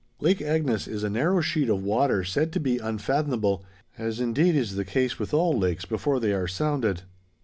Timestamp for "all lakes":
5.31-5.85